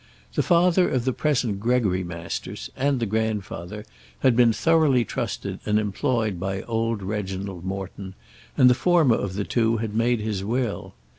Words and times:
The 0.33 0.41
father 0.41 0.89
of 0.89 1.05
the 1.05 1.13
present 1.13 1.59
Gregory 1.59 2.03
Masters, 2.03 2.71
and 2.75 2.99
the 2.99 3.05
grandfather, 3.05 3.85
had 4.21 4.35
been 4.35 4.51
thoroughly 4.51 5.05
trusted 5.05 5.59
and 5.63 5.77
employed 5.77 6.39
by 6.39 6.63
old 6.63 7.03
Reginald 7.03 7.63
Morton, 7.63 8.15
and 8.57 8.67
the 8.67 8.73
former 8.73 9.15
of 9.17 9.35
the 9.35 9.43
two 9.45 9.77
had 9.77 9.93
made 9.93 10.19
his 10.19 10.43
will. 10.43 10.95